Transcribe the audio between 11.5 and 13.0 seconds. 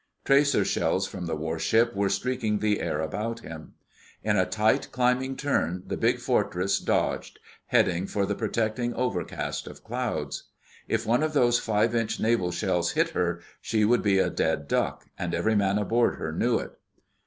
five inch naval shells